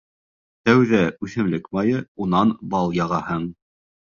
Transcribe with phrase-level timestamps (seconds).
[0.69, 3.47] Тәүҙә үҫемлек майы, унан бал яғаһың.